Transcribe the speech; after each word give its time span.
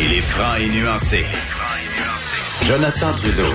Il 0.00 0.12
est 0.12 0.20
franc 0.20 0.54
et 0.56 0.68
nuancé. 0.68 1.24
Jonathan 2.62 3.12
Trudeau. 3.14 3.52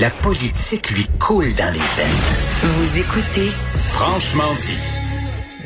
La 0.00 0.10
politique 0.10 0.90
lui 0.90 1.06
coule 1.18 1.54
dans 1.54 1.72
les 1.72 1.78
veines. 1.78 2.62
Vous 2.62 2.98
écoutez 2.98 3.50
Franchement 3.86 4.54
dit. 4.60 4.76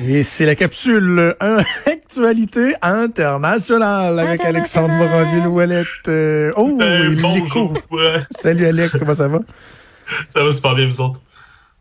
Et 0.06 0.22
c'est 0.22 0.46
la 0.46 0.54
capsule 0.54 1.34
euh, 1.42 1.62
Actualité 1.86 2.74
internationale 2.82 4.18
avec 4.18 4.40
Alexandre 4.42 4.94
Moranville-Ouellette. 4.94 6.08
Euh, 6.08 6.52
oh, 6.56 6.78
Euh, 6.80 7.10
il 7.12 8.26
Salut 8.40 8.66
Alex, 8.66 8.96
comment 8.98 9.14
ça 9.14 9.28
va? 9.28 9.40
ça 10.28 10.44
va 10.44 10.52
super 10.52 10.74
bien, 10.74 10.86
vous 10.86 11.00
autres? 11.00 11.20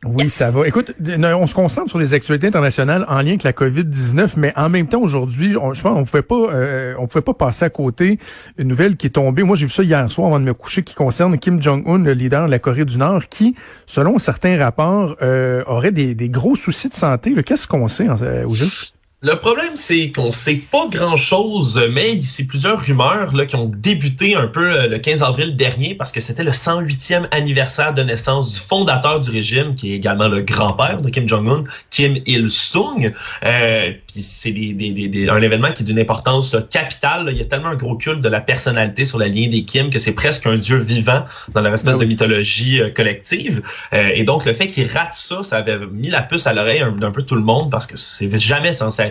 Oui, 0.05 0.29
ça 0.29 0.49
va. 0.49 0.65
Écoute, 0.65 0.93
on 1.01 1.47
se 1.47 1.53
concentre 1.53 1.89
sur 1.89 1.99
les 1.99 2.13
actualités 2.13 2.47
internationales 2.47 3.05
en 3.09 3.17
lien 3.17 3.31
avec 3.31 3.43
la 3.43 3.51
COVID-19, 3.51 4.33
mais 4.37 4.53
en 4.55 4.69
même 4.69 4.87
temps, 4.87 5.01
aujourd'hui, 5.01 5.51
je 5.51 5.81
pense 5.81 5.85
on 5.85 6.05
pouvait 6.05 6.21
pas 6.21 6.53
euh, 6.53 6.95
on 6.99 7.07
pouvait 7.07 7.21
pas 7.21 7.33
passer 7.33 7.65
à 7.65 7.69
côté 7.69 8.17
une 8.57 8.69
nouvelle 8.69 8.95
qui 8.95 9.07
est 9.07 9.11
tombée. 9.11 9.43
Moi, 9.43 9.57
j'ai 9.57 9.65
vu 9.65 9.71
ça 9.71 9.83
hier 9.83 10.09
soir 10.09 10.27
avant 10.27 10.39
de 10.39 10.45
me 10.45 10.53
coucher, 10.53 10.83
qui 10.83 10.95
concerne 10.95 11.37
Kim 11.37 11.61
Jong-un, 11.61 11.97
le 11.97 12.13
leader 12.13 12.45
de 12.45 12.51
la 12.51 12.59
Corée 12.59 12.85
du 12.85 12.97
Nord, 12.97 13.27
qui, 13.27 13.55
selon 13.87 14.19
certains 14.19 14.57
rapports, 14.57 15.17
euh, 15.21 15.63
aurait 15.67 15.91
des, 15.91 16.15
des 16.15 16.29
gros 16.29 16.55
soucis 16.55 16.87
de 16.87 16.93
santé. 16.93 17.35
Qu'est-ce 17.43 17.67
qu'on 17.67 17.89
sait 17.89 18.07
euh, 18.07 18.45
au 18.45 18.53
juste? 18.53 18.98
Le 19.21 19.35
problème, 19.35 19.75
c'est 19.75 20.13
qu'on 20.13 20.31
sait 20.31 20.61
pas 20.71 20.87
grand-chose, 20.89 21.77
mais 21.91 22.21
c'est 22.21 22.45
plusieurs 22.45 22.79
rumeurs 22.79 23.35
là, 23.35 23.45
qui 23.45 23.57
ont 23.57 23.65
débuté 23.65 24.35
un 24.35 24.47
peu 24.47 24.71
euh, 24.71 24.87
le 24.87 24.97
15 24.97 25.23
avril 25.23 25.57
dernier 25.57 25.93
parce 25.93 26.13
que 26.13 26.21
c'était 26.21 26.45
le 26.45 26.51
108e 26.51 27.27
anniversaire 27.31 27.93
de 27.93 28.01
naissance 28.01 28.53
du 28.53 28.59
fondateur 28.61 29.19
du 29.19 29.29
régime, 29.29 29.75
qui 29.75 29.91
est 29.91 29.95
également 29.97 30.29
le 30.29 30.39
grand-père 30.41 31.01
de 31.01 31.09
Kim 31.09 31.27
Jong-un, 31.27 31.65
Kim 31.89 32.15
Il-sung. 32.25 33.11
Euh, 33.43 33.91
Puis 34.07 34.21
c'est 34.21 34.51
des, 34.53 34.71
des, 34.71 34.91
des- 34.91 35.09
des- 35.09 35.27
un 35.27 35.41
événement 35.41 35.73
qui 35.73 35.83
est 35.83 35.85
d'une 35.85 35.99
importance 35.99 36.55
capitale. 36.69 37.25
là. 37.25 37.31
Il 37.33 37.37
y 37.37 37.41
a 37.41 37.45
tellement 37.45 37.67
un 37.69 37.75
gros 37.75 37.97
culte 37.97 38.21
de 38.21 38.29
la 38.29 38.39
personnalité 38.39 39.03
sur 39.03 39.19
la 39.19 39.27
lignée 39.27 39.49
des 39.49 39.65
Kim 39.65 39.89
que 39.89 39.99
c'est 39.99 40.13
presque 40.13 40.45
un 40.47 40.55
dieu 40.55 40.77
vivant 40.77 41.25
dans 41.53 41.59
leur 41.59 41.73
espèce 41.73 41.95
Ben 41.95 41.99
oui. 41.99 42.05
de 42.05 42.09
mythologie 42.11 42.79
euh, 42.81 42.89
collective. 42.89 43.63
Euh, 43.91 44.11
et 44.15 44.23
donc, 44.23 44.45
le 44.45 44.53
fait 44.53 44.67
qu'il 44.67 44.87
rate 44.89 45.13
ça, 45.13 45.43
ça 45.43 45.57
avait 45.57 45.77
mis 45.91 46.09
la 46.09 46.21
puce 46.21 46.47
à 46.47 46.53
l'oreille 46.53 46.79
un- 46.79 46.93
d'un 46.93 47.11
peu 47.11 47.23
tout 47.23 47.35
le 47.35 47.41
monde 47.43 47.69
parce 47.69 47.85
que 47.85 47.97
c'est 47.97 48.33
jamais 48.37 48.71
censé 48.71 49.08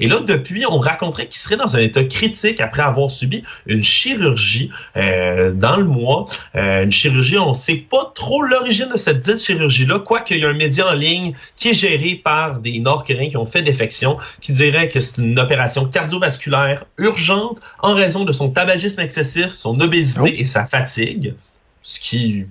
Et 0.00 0.06
là, 0.06 0.20
depuis, 0.20 0.64
on 0.66 0.78
raconterait 0.78 1.26
qu'il 1.26 1.38
serait 1.38 1.56
dans 1.56 1.76
un 1.76 1.80
état 1.80 2.04
critique 2.04 2.60
après 2.60 2.82
avoir 2.82 3.10
subi 3.10 3.42
une 3.66 3.84
chirurgie 3.84 4.70
euh, 4.96 5.52
dans 5.52 5.76
le 5.76 5.84
mois. 5.84 6.26
Euh, 6.54 6.84
une 6.84 6.92
chirurgie, 6.92 7.38
on 7.38 7.54
sait 7.54 7.84
pas 7.90 8.12
trop 8.14 8.42
l'origine 8.42 8.88
de 8.92 8.96
cette 8.96 9.20
dite 9.20 9.38
chirurgie-là, 9.38 9.98
quoique 10.00 10.34
il 10.34 10.40
y 10.40 10.44
a 10.44 10.48
un 10.48 10.54
média 10.54 10.88
en 10.88 10.94
ligne 10.94 11.34
qui 11.56 11.70
est 11.70 11.74
géré 11.74 12.20
par 12.22 12.58
des 12.58 12.78
Nord-Coréens 12.78 13.28
qui 13.28 13.36
ont 13.36 13.46
fait 13.46 13.62
défection, 13.62 14.16
qui 14.40 14.52
dirait 14.52 14.88
que 14.88 15.00
c'est 15.00 15.20
une 15.20 15.38
opération 15.38 15.84
cardiovasculaire 15.86 16.84
urgente 16.98 17.60
en 17.82 17.94
raison 17.94 18.24
de 18.24 18.32
son 18.32 18.50
tabagisme 18.50 19.00
excessif, 19.00 19.48
son 19.48 19.78
obésité 19.80 20.14
Oh. 20.20 20.26
et 20.26 20.46
sa 20.46 20.66
fatigue, 20.66 21.34
ce 21.82 22.00
qui 22.00 22.46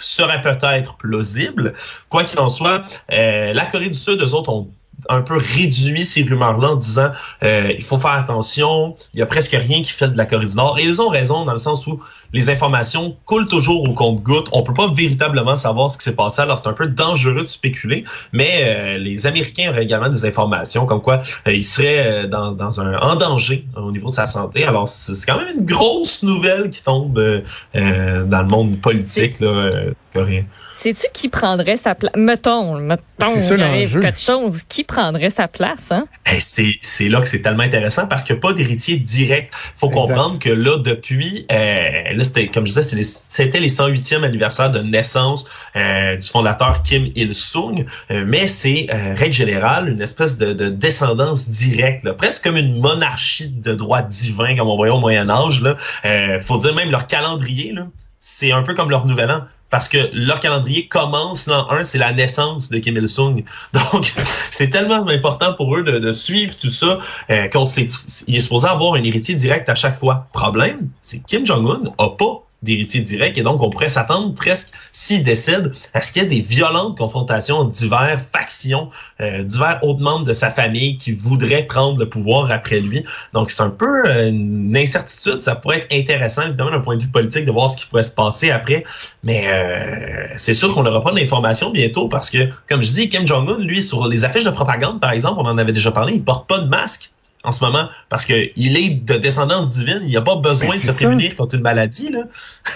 serait 0.00 0.42
peut-être 0.42 0.96
plausible. 0.96 1.74
Quoi 2.08 2.24
qu'il 2.24 2.38
en 2.38 2.48
soit, 2.48 2.84
euh, 3.12 3.52
la 3.52 3.66
Corée 3.66 3.88
du 3.88 3.98
Sud, 3.98 4.22
eux 4.22 4.34
autres, 4.34 4.50
ont 4.52 4.68
un 5.08 5.22
peu 5.22 5.36
réduit 5.36 6.04
ces 6.04 6.22
rumeurs-là 6.22 6.72
en 6.72 6.76
disant 6.76 7.10
euh, 7.42 7.72
il 7.76 7.84
faut 7.84 7.98
faire 7.98 8.12
attention, 8.12 8.96
il 9.14 9.20
y 9.20 9.22
a 9.22 9.26
presque 9.26 9.52
rien 9.52 9.82
qui 9.82 9.92
fait 9.92 10.08
de 10.08 10.16
la 10.16 10.26
Corée 10.26 10.46
du 10.46 10.56
Nord. 10.56 10.78
Et 10.78 10.84
ils 10.84 11.00
ont 11.00 11.08
raison 11.08 11.44
dans 11.44 11.52
le 11.52 11.58
sens 11.58 11.86
où 11.86 12.00
les 12.32 12.50
informations 12.50 13.16
coulent 13.24 13.48
toujours 13.48 13.88
au 13.88 13.92
compte-goutte. 13.94 14.48
On 14.52 14.62
peut 14.62 14.74
pas 14.74 14.88
véritablement 14.92 15.56
savoir 15.56 15.90
ce 15.90 15.98
qui 15.98 16.04
s'est 16.04 16.14
passé, 16.16 16.42
alors 16.42 16.58
c'est 16.58 16.68
un 16.68 16.72
peu 16.72 16.86
dangereux 16.86 17.42
de 17.42 17.48
spéculer. 17.48 18.04
Mais 18.32 18.62
euh, 18.64 18.98
les 18.98 19.26
Américains 19.26 19.70
auraient 19.70 19.84
également 19.84 20.08
des 20.08 20.24
informations 20.24 20.86
comme 20.86 21.00
quoi 21.00 21.22
euh, 21.46 21.52
il 21.52 21.64
serait 21.64 22.06
euh, 22.06 22.26
dans, 22.26 22.52
dans 22.52 22.80
un 22.80 22.96
en 22.98 23.16
danger 23.16 23.64
euh, 23.76 23.80
au 23.80 23.92
niveau 23.92 24.10
de 24.10 24.14
sa 24.14 24.26
santé. 24.26 24.64
Alors 24.64 24.88
c'est 24.88 25.12
quand 25.26 25.38
même 25.38 25.58
une 25.58 25.64
grosse 25.64 26.22
nouvelle 26.22 26.70
qui 26.70 26.82
tombe 26.82 27.18
euh, 27.18 28.24
dans 28.24 28.42
le 28.42 28.48
monde 28.48 28.80
politique 28.80 29.40
là, 29.40 29.48
euh, 29.48 29.92
coréen. 30.12 30.44
Sais-tu 30.74 31.06
qui 31.12 31.28
prendrait 31.28 31.76
sa 31.76 31.96
place? 31.96 32.12
Mettons, 32.14 32.76
mettons, 32.76 33.00
il 33.20 33.62
arrive 33.62 33.98
quelque 33.98 34.20
chose. 34.20 34.62
Qui 34.68 34.84
prendrait 34.84 35.30
sa 35.30 35.48
place, 35.48 35.90
hein? 35.90 36.06
Eh, 36.32 36.38
c'est 36.38 36.76
c'est 36.82 37.08
là 37.08 37.20
que 37.20 37.26
c'est 37.26 37.42
tellement 37.42 37.64
intéressant 37.64 38.06
parce 38.06 38.22
qu'il 38.22 38.36
n'y 38.36 38.38
a 38.38 38.42
pas 38.42 38.52
d'héritier 38.52 38.96
direct. 38.96 39.52
faut 39.74 39.88
Exact. 39.88 40.00
comprendre 40.00 40.38
que 40.38 40.50
là, 40.50 40.78
depuis, 40.78 41.46
euh, 41.50 41.90
là, 42.18 42.24
c'était, 42.24 42.48
comme 42.48 42.66
je 42.66 42.78
disais, 42.78 43.02
c'était 43.02 43.60
les 43.60 43.70
108e 43.70 44.24
anniversaire 44.24 44.70
de 44.70 44.80
naissance 44.80 45.46
euh, 45.76 46.16
du 46.16 46.26
fondateur 46.26 46.82
Kim 46.82 47.10
Il-sung, 47.14 47.86
euh, 48.10 48.24
mais 48.26 48.48
c'est, 48.48 48.88
euh, 48.92 49.14
règle 49.14 49.34
générale, 49.34 49.88
une 49.88 50.02
espèce 50.02 50.36
de, 50.36 50.52
de 50.52 50.68
descendance 50.68 51.48
directe, 51.48 52.04
là, 52.04 52.12
presque 52.12 52.44
comme 52.44 52.56
une 52.56 52.80
monarchie 52.80 53.48
de 53.48 53.74
droit 53.74 54.02
divin, 54.02 54.56
comme 54.56 54.68
on 54.68 54.76
voyait 54.76 54.92
au 54.92 54.98
Moyen-Âge. 54.98 55.62
Là. 55.62 55.76
Euh, 56.04 56.40
faut 56.40 56.58
dire 56.58 56.74
même 56.74 56.90
leur 56.90 57.06
calendrier, 57.06 57.72
là, 57.72 57.86
c'est 58.18 58.52
un 58.52 58.62
peu 58.62 58.74
comme 58.74 58.90
leur 58.90 59.06
nouvel 59.06 59.30
an. 59.30 59.42
Parce 59.70 59.88
que 59.88 59.98
leur 60.12 60.40
calendrier 60.40 60.86
commence 60.86 61.46
l'an 61.46 61.70
1, 61.70 61.84
c'est 61.84 61.98
la 61.98 62.12
naissance 62.12 62.70
de 62.70 62.78
Kim 62.78 62.96
Il-sung. 62.96 63.44
Donc, 63.92 64.12
c'est 64.50 64.70
tellement 64.70 65.06
important 65.08 65.52
pour 65.54 65.76
eux 65.76 65.82
de, 65.82 66.12
suivre 66.12 66.56
tout 66.56 66.70
ça 66.70 66.98
euh, 67.30 67.48
qu'on 67.48 67.64
il 67.64 68.36
est 68.36 68.40
supposé 68.40 68.66
avoir 68.66 68.94
un 68.94 69.02
héritier 69.02 69.34
direct 69.34 69.68
à 69.68 69.74
chaque 69.74 69.94
fois. 69.94 70.26
Problème, 70.32 70.88
c'est 71.02 71.24
Kim 71.24 71.44
Jong-un 71.44 71.80
n'a 71.80 72.08
pas 72.08 72.42
d'héritier 72.62 73.00
direct 73.00 73.38
et 73.38 73.42
donc 73.42 73.62
on 73.62 73.70
pourrait 73.70 73.88
s'attendre 73.88 74.34
presque, 74.34 74.72
s'il 74.92 75.22
décède, 75.22 75.72
à 75.94 76.02
ce 76.02 76.10
qu'il 76.10 76.22
y 76.22 76.24
ait 76.24 76.28
des 76.28 76.40
violentes 76.40 76.98
confrontations 76.98 77.58
entre 77.58 77.70
divers 77.70 78.20
factions, 78.20 78.90
euh, 79.20 79.44
divers 79.44 79.78
autres 79.82 80.00
membres 80.00 80.24
de 80.24 80.32
sa 80.32 80.50
famille 80.50 80.96
qui 80.96 81.12
voudraient 81.12 81.62
prendre 81.62 81.98
le 81.98 82.08
pouvoir 82.08 82.50
après 82.50 82.80
lui. 82.80 83.04
Donc 83.32 83.50
c'est 83.50 83.62
un 83.62 83.70
peu 83.70 84.06
euh, 84.06 84.30
une 84.30 84.76
incertitude. 84.76 85.42
Ça 85.42 85.54
pourrait 85.54 85.78
être 85.78 85.92
intéressant, 85.92 86.42
évidemment, 86.42 86.72
d'un 86.72 86.80
point 86.80 86.96
de 86.96 87.02
vue 87.02 87.10
politique, 87.10 87.44
de 87.44 87.52
voir 87.52 87.70
ce 87.70 87.76
qui 87.76 87.86
pourrait 87.86 88.02
se 88.02 88.12
passer 88.12 88.50
après. 88.50 88.84
Mais 89.22 89.44
euh, 89.46 90.26
c'est 90.36 90.54
sûr 90.54 90.74
qu'on 90.74 90.82
n'aura 90.82 91.02
pas 91.02 91.12
d'informations 91.12 91.70
bientôt 91.70 92.08
parce 92.08 92.28
que, 92.28 92.48
comme 92.68 92.82
je 92.82 92.90
dis, 92.90 93.08
Kim 93.08 93.26
Jong-un, 93.26 93.58
lui, 93.58 93.82
sur 93.82 94.08
les 94.08 94.24
affiches 94.24 94.44
de 94.44 94.50
propagande, 94.50 95.00
par 95.00 95.12
exemple, 95.12 95.36
on 95.38 95.46
en 95.46 95.58
avait 95.58 95.72
déjà 95.72 95.92
parlé, 95.92 96.14
il 96.14 96.24
porte 96.24 96.48
pas 96.48 96.58
de 96.58 96.68
masque 96.68 97.10
en 97.48 97.52
ce 97.52 97.64
moment 97.64 97.88
parce 98.10 98.26
que 98.26 98.34
il 98.56 98.76
est 98.76 98.90
de 98.90 99.14
descendance 99.14 99.70
divine, 99.70 100.00
il 100.02 100.08
n'y 100.08 100.16
a 100.16 100.22
pas 100.22 100.36
besoin 100.36 100.68
Ben, 100.68 100.74
de 100.76 100.80
se 100.80 100.86
ça. 100.88 100.92
prémunir 100.92 101.34
contre 101.34 101.54
une 101.54 101.62
maladie. 101.62 102.10
Là. 102.10 102.20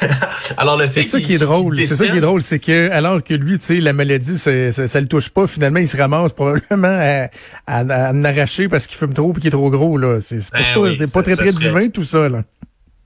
Alors 0.56 0.76
le 0.78 0.88
C'est 0.88 1.02
ça 1.02 1.18
qu'il- 1.18 1.26
qui 1.26 1.34
est 1.34 1.38
drôle. 1.38 1.76
qu'il 1.76 1.86
C'est 1.86 1.96
ça 1.96 2.06
qui 2.08 2.16
est 2.16 2.20
drôle, 2.20 2.42
c'est 2.42 2.58
que 2.58 2.90
alors 2.90 3.22
que 3.22 3.34
lui, 3.34 3.58
tu 3.58 3.64
sais, 3.66 3.80
la 3.80 3.92
maladie, 3.92 4.38
ça, 4.38 4.72
ça 4.72 5.00
le 5.00 5.06
touche 5.06 5.28
pas. 5.28 5.46
Finalement, 5.46 5.80
il 5.80 5.88
se 5.88 5.96
ramasse 5.96 6.32
probablement 6.32 6.88
à, 6.88 7.28
à, 7.66 7.80
à 7.80 8.12
en 8.12 8.24
arracher 8.24 8.68
parce 8.68 8.86
qu'il 8.86 8.96
fume 8.96 9.12
trop 9.12 9.32
et 9.36 9.40
qu'il 9.40 9.48
est 9.48 9.50
trop 9.50 9.70
gros 9.70 9.96
là. 9.98 10.20
C'est 10.20 10.40
c'est 10.40 10.50
pas, 10.50 10.58
Ben 10.74 10.80
oui, 10.80 10.98
pas 11.12 11.22
très 11.22 11.36
très 11.36 11.50
divin 11.52 11.88
tout 11.88 12.04
ça 12.04 12.28
là. 12.28 12.42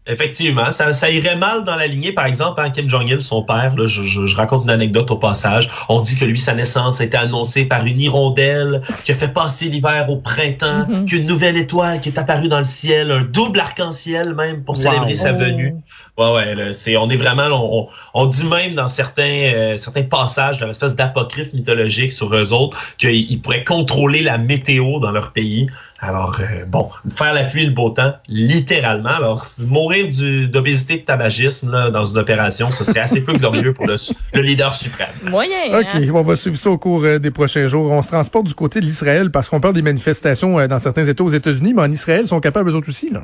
Effectivement, 0.09 0.71
ça, 0.71 0.95
ça 0.95 1.11
irait 1.11 1.35
mal 1.37 1.65
dans 1.65 1.75
la 1.75 1.89
lignée. 1.89 2.13
Par 2.13 2.27
exemple, 2.27 2.61
hein, 2.61 2.71
Kim 2.71 2.89
Jong-il, 2.89 3.21
son 3.21 3.43
père, 3.43 3.75
là, 3.77 3.89
je, 3.89 4.03
je- 4.03 4.27
je 4.27 4.37
raconte 4.37 4.63
une 4.63 4.71
anecdote 4.71 5.11
au 5.11 5.17
passage. 5.17 5.69
On 5.89 6.01
dit 6.01 6.15
que 6.15 6.25
lui, 6.25 6.39
sa 6.39 6.55
naissance 6.55 7.01
a 7.01 7.05
été 7.05 7.17
annoncée 7.17 7.65
par 7.65 7.85
une 7.85 8.01
hirondelle 8.01 8.83
qui 9.05 9.11
a 9.11 9.17
fait 9.17 9.29
passer 9.33 9.69
l'hiver 9.69 10.09
au 10.09 10.17
printemps, 10.17 10.87
Mhm. 10.89 11.07
qu'une 11.07 11.27
nouvelle 11.27 11.57
étoile 11.57 11.99
qui 12.01 12.11
est 12.11 12.19
apparue 12.19 12.47
dans 12.49 12.61
le 12.61 12.65
ciel, 12.65 13.11
un 13.11 13.23
double 13.23 13.59
arc-en-ciel 13.59 14.35
même 14.35 14.63
pour 14.63 14.77
Wow. 14.77 14.83
célébrer 14.83 15.17
sa 15.17 15.33
Oh. 15.33 15.39
venue. 15.39 15.75
Ouais, 16.19 16.33
ouais, 16.33 16.55
là, 16.55 16.73
c'est, 16.73 16.97
on 16.97 17.11
est 17.11 17.17
vraiment, 17.17 17.49
on, 17.53 17.89
on 18.15 18.27
dit 18.27 18.47
même 18.47 18.75
dans 18.75 18.89
certains, 18.89 19.53
euh, 19.55 19.77
certains 19.77 20.05
passages 20.05 20.59
dans 20.59 20.67
l'espèce 20.67 20.97
d'apocryphe 20.97 21.53
mythologique 21.53 22.11
sur 22.11 22.35
eux 22.35 22.53
autres 22.55 22.79
qu'ils 22.97 23.31
ils 23.31 23.41
pourraient 23.41 23.65
contrôler 23.65 24.23
la 24.23 24.39
météo 24.39 24.99
dans 24.99 25.13
leur 25.13 25.33
pays. 25.33 25.67
Alors, 25.99 26.39
euh, 26.41 26.65
bon, 26.67 26.91
faire 27.17 27.33
la 27.33 27.45
pluie 27.45 27.63
et 27.63 27.67
le 27.67 27.73
beau 27.73 27.91
temps, 27.91 28.13
littéralement. 28.29 29.11
Alors, 29.11 29.45
mourir 29.67 30.09
du, 30.09 30.47
d'obésité, 30.47 30.99
de 30.99 31.03
tabagisme 31.03 31.71
là, 31.71 31.91
dans 31.91 32.05
une 32.05 32.19
opération, 32.19 32.71
ce 32.71 32.85
serait 32.85 33.01
assez 33.01 33.25
peu 33.25 33.33
glorieux 33.39 33.73
pour 33.73 33.87
le, 33.87 33.97
le 34.35 34.41
leader 34.43 34.77
suprême. 34.77 35.09
Moyen. 35.23 35.79
OK, 35.79 35.87
hein? 35.95 36.11
on 36.15 36.23
va 36.23 36.37
suivre 36.37 36.57
ça 36.57 36.71
au 36.71 36.79
cours 36.79 37.03
euh, 37.05 37.19
des 37.19 37.31
prochains 37.31 37.67
jours. 37.67 37.91
On 37.91 38.03
se 38.03 38.09
transporte 38.09 38.47
du 38.47 38.55
côté 38.55 38.81
de 38.81 38.85
l'Israël 38.85 39.31
parce 39.31 39.49
qu'on 39.49 39.61
parle 39.61 39.75
des 39.75 39.83
manifestations 39.83 40.59
euh, 40.59 40.67
dans 40.67 40.79
certains 40.79 41.07
États 41.07 41.25
aux 41.25 41.31
États-Unis, 41.31 41.73
mais 41.75 41.83
en 41.83 41.93
Israël, 41.93 42.23
ils 42.25 42.29
sont 42.29 42.41
capables 42.41 42.71
eux 42.71 42.75
autres 42.75 42.91
aussi 42.91 43.11
là. 43.11 43.23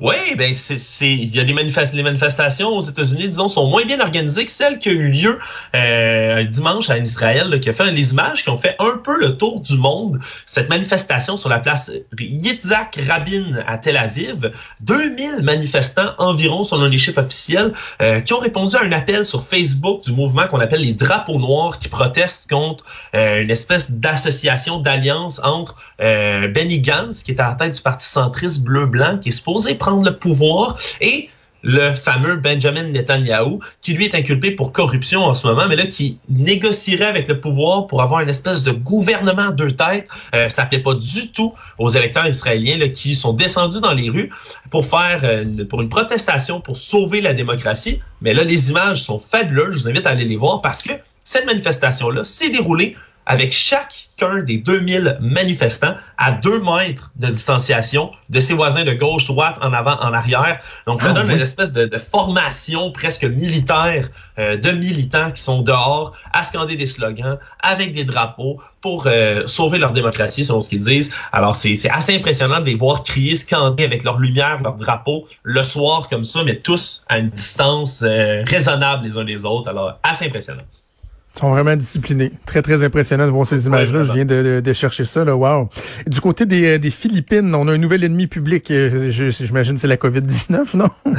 Oui, 0.00 0.34
ben 0.36 0.52
c'est 0.52 0.76
il 1.10 1.34
y 1.34 1.40
a 1.40 1.44
des 1.44 1.54
les 1.54 2.02
manifestations 2.02 2.68
aux 2.68 2.82
États-Unis 2.82 3.28
disons 3.28 3.48
sont 3.48 3.66
moins 3.66 3.84
bien 3.84 4.00
organisées 4.00 4.44
que 4.44 4.50
celles 4.50 4.78
qui 4.78 4.90
ont 4.90 4.92
eu 4.92 5.08
lieu 5.08 5.38
euh, 5.74 6.44
dimanche 6.44 6.90
en 6.90 6.96
Israël 6.96 7.48
là, 7.48 7.58
qui 7.58 7.70
a 7.70 7.72
fait 7.72 7.90
les 7.92 8.12
images 8.12 8.42
qui 8.42 8.50
ont 8.50 8.58
fait 8.58 8.76
un 8.78 8.98
peu 9.02 9.18
le 9.18 9.36
tour 9.36 9.60
du 9.60 9.78
monde. 9.78 10.18
Cette 10.44 10.68
manifestation 10.68 11.38
sur 11.38 11.48
la 11.48 11.60
place 11.60 11.90
Yitzhak 12.18 13.00
Rabin 13.08 13.62
à 13.66 13.78
Tel 13.78 13.96
Aviv 13.96 14.52
2000 14.80 15.38
manifestants 15.42 16.12
environ 16.18 16.62
selon 16.62 16.86
les 16.86 16.98
chiffres 16.98 17.22
officiels 17.22 17.72
euh, 18.02 18.20
qui 18.20 18.34
ont 18.34 18.40
répondu 18.40 18.76
à 18.76 18.82
un 18.82 18.92
appel 18.92 19.24
sur 19.24 19.42
Facebook 19.42 20.04
du 20.04 20.12
mouvement 20.12 20.46
qu'on 20.46 20.60
appelle 20.60 20.82
les 20.82 20.92
drapeaux 20.92 21.38
noirs 21.38 21.78
qui 21.78 21.88
protestent 21.88 22.50
contre 22.50 22.84
euh, 23.14 23.42
une 23.42 23.50
espèce 23.50 23.92
d'association 23.92 24.78
d'alliance 24.78 25.40
entre 25.42 25.76
euh, 26.02 26.48
Benny 26.48 26.80
Gantz 26.80 27.22
qui 27.22 27.30
est 27.30 27.40
à 27.40 27.48
la 27.48 27.54
tête 27.54 27.76
du 27.76 27.80
parti 27.80 28.06
centriste 28.06 28.62
bleu-blanc 28.62 29.18
qui 29.18 29.30
est 29.30 29.32
supposé 29.32 29.76
prendre 29.86 30.04
le 30.04 30.16
pouvoir 30.16 30.76
et 31.00 31.30
le 31.62 31.92
fameux 31.92 32.36
Benjamin 32.36 32.84
Netanyahu, 32.84 33.60
qui 33.82 33.92
lui 33.94 34.06
est 34.06 34.16
inculpé 34.16 34.50
pour 34.50 34.72
corruption 34.72 35.22
en 35.24 35.32
ce 35.34 35.46
moment, 35.46 35.68
mais 35.68 35.76
là 35.76 35.86
qui 35.86 36.18
négocierait 36.28 37.06
avec 37.06 37.28
le 37.28 37.40
pouvoir 37.40 37.86
pour 37.86 38.02
avoir 38.02 38.20
une 38.20 38.28
espèce 38.28 38.64
de 38.64 38.72
gouvernement 38.72 39.50
deux 39.50 39.70
têtes. 39.70 40.08
Euh, 40.34 40.48
ça 40.48 40.66
plaît 40.66 40.80
pas 40.80 40.94
du 40.94 41.30
tout 41.30 41.54
aux 41.78 41.88
électeurs 41.88 42.26
israéliens 42.26 42.78
là, 42.78 42.88
qui 42.88 43.14
sont 43.14 43.32
descendus 43.32 43.80
dans 43.80 43.94
les 43.94 44.10
rues 44.10 44.30
pour 44.70 44.84
faire 44.84 45.20
euh, 45.22 45.64
pour 45.70 45.80
une 45.82 45.88
protestation 45.88 46.60
pour 46.60 46.76
sauver 46.76 47.20
la 47.20 47.32
démocratie. 47.32 48.00
Mais 48.22 48.34
là, 48.34 48.42
les 48.42 48.70
images 48.70 49.04
sont 49.04 49.20
fabuleuses. 49.20 49.76
Je 49.76 49.82
vous 49.82 49.88
invite 49.88 50.06
à 50.06 50.10
aller 50.10 50.24
les 50.24 50.36
voir 50.36 50.62
parce 50.62 50.82
que 50.82 50.92
cette 51.22 51.46
manifestation-là 51.46 52.24
s'est 52.24 52.50
déroulée 52.50 52.96
avec 53.26 53.52
chacun 53.52 54.42
des 54.44 54.58
2000 54.58 55.18
manifestants 55.20 55.94
à 56.16 56.32
deux 56.32 56.60
mètres 56.62 57.10
de 57.16 57.26
distanciation 57.26 58.10
de 58.30 58.40
ses 58.40 58.54
voisins 58.54 58.84
de 58.84 58.92
gauche, 58.92 59.26
droite, 59.26 59.58
en 59.60 59.72
avant, 59.72 59.96
en 60.00 60.12
arrière. 60.12 60.60
Donc, 60.86 61.02
ça 61.02 61.08
Ah, 61.10 61.12
donne 61.12 61.26
oui. 61.28 61.34
une 61.34 61.40
espèce 61.40 61.72
de, 61.72 61.84
de 61.86 61.98
formation 61.98 62.92
presque 62.92 63.24
militaire 63.24 64.08
euh, 64.38 64.56
de 64.56 64.70
militants 64.70 65.30
qui 65.32 65.42
sont 65.42 65.62
dehors 65.62 66.12
à 66.32 66.42
scander 66.42 66.76
des 66.76 66.86
slogans 66.86 67.38
avec 67.60 67.92
des 67.92 68.04
drapeaux 68.04 68.60
pour 68.80 69.06
euh, 69.06 69.46
sauver 69.46 69.78
leur 69.78 69.92
démocratie, 69.92 70.44
selon 70.44 70.60
ce 70.60 70.70
qu'ils 70.70 70.80
disent. 70.80 71.12
Alors, 71.32 71.54
c'est 71.56 71.74
c'est 71.74 71.90
assez 71.90 72.14
impressionnant 72.16 72.60
de 72.60 72.66
les 72.66 72.74
voir 72.76 73.02
crier, 73.02 73.34
scander 73.34 73.84
avec 73.84 74.04
leur 74.04 74.18
lumière, 74.18 74.60
leur 74.62 74.76
drapeau, 74.76 75.26
le 75.42 75.62
soir 75.64 76.08
comme 76.08 76.24
ça, 76.24 76.42
mais 76.44 76.56
tous 76.56 77.04
à 77.08 77.18
une 77.18 77.28
distance 77.30 78.02
euh, 78.02 78.42
raisonnable 78.46 79.04
les 79.04 79.18
uns 79.18 79.24
des 79.24 79.44
autres. 79.44 79.68
Alors, 79.68 79.98
assez 80.04 80.26
impressionnant. 80.26 80.62
Sont 81.38 81.50
vraiment 81.50 81.76
disciplinés. 81.76 82.32
Très, 82.46 82.62
très 82.62 82.82
impressionnant 82.82 83.26
de 83.26 83.30
voir 83.30 83.46
ces 83.46 83.66
images-là. 83.66 84.00
Je 84.02 84.12
viens 84.12 84.24
de, 84.24 84.42
de, 84.42 84.60
de 84.60 84.72
chercher 84.72 85.04
ça. 85.04 85.22
Là. 85.22 85.36
Wow. 85.36 85.68
Du 86.06 86.20
côté 86.20 86.46
des, 86.46 86.64
euh, 86.64 86.78
des 86.78 86.90
Philippines, 86.90 87.54
on 87.54 87.68
a 87.68 87.72
un 87.72 87.78
nouvel 87.78 88.04
ennemi 88.04 88.26
public. 88.26 88.70
Euh, 88.70 89.10
J'imagine 89.10 89.74
que 89.74 89.80
c'est 89.80 89.86
la 89.86 89.96
COVID-19, 89.96 90.74
non? 90.76 90.88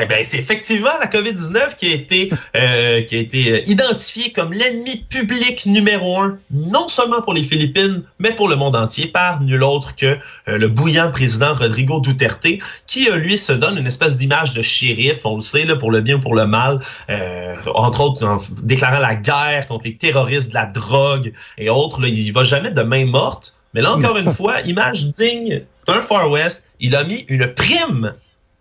Eh 0.00 0.06
ben, 0.06 0.24
c'est 0.24 0.38
effectivement 0.38 0.90
la 1.00 1.06
COVID-19 1.06 1.76
qui 1.76 1.90
a 1.90 1.94
été 1.94 2.30
euh, 2.56 3.02
qui 3.02 3.16
a 3.16 3.18
été 3.18 3.70
identifiée 3.70 4.32
comme 4.32 4.52
l'ennemi 4.52 5.04
public 5.08 5.66
numéro 5.66 6.18
un, 6.18 6.38
non 6.50 6.88
seulement 6.88 7.22
pour 7.22 7.34
les 7.34 7.42
Philippines, 7.42 8.02
mais 8.18 8.32
pour 8.32 8.48
le 8.48 8.56
monde 8.56 8.74
entier, 8.74 9.06
par 9.06 9.42
nul 9.42 9.62
autre 9.62 9.94
que 9.94 10.06
euh, 10.06 10.58
le 10.58 10.68
bouillant 10.68 11.10
président 11.10 11.54
Rodrigo 11.54 12.00
Duterte, 12.00 12.46
qui 12.86 13.08
lui 13.12 13.38
se 13.38 13.52
donne 13.52 13.78
une 13.78 13.86
espèce 13.86 14.16
d'image 14.16 14.54
de 14.54 14.62
shérif, 14.62 15.24
on 15.24 15.36
le 15.36 15.40
sait, 15.40 15.64
là, 15.64 15.76
pour 15.76 15.90
le 15.90 16.00
bien 16.00 16.16
ou 16.16 16.20
pour 16.20 16.34
le 16.34 16.46
mal, 16.46 16.80
euh, 17.10 17.54
entre 17.74 18.00
autres 18.00 18.24
en 18.26 18.36
déclarant 18.62 19.00
la 19.00 19.14
guerre 19.14 19.51
contre 19.60 19.84
les 19.84 19.96
terroristes 19.96 20.50
de 20.50 20.54
la 20.54 20.66
drogue 20.66 21.32
et 21.58 21.68
autres. 21.68 22.00
Là, 22.00 22.08
il 22.08 22.32
va 22.32 22.44
jamais 22.44 22.70
de 22.70 22.82
main 22.82 23.06
morte. 23.06 23.56
Mais 23.74 23.82
là, 23.82 23.92
encore 23.92 24.16
une 24.16 24.30
fois, 24.38 24.60
image 24.62 25.08
digne 25.08 25.62
d'un 25.86 26.00
Far 26.00 26.30
West, 26.30 26.68
il 26.80 26.94
a 26.96 27.04
mis 27.04 27.24
une 27.28 27.46
prime 27.46 28.14